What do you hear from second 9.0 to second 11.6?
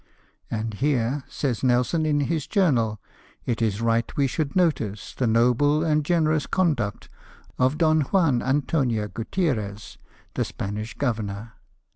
Gutierrez, the Spanish governor.